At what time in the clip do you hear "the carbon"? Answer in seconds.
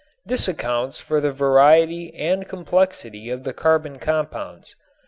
3.43-3.99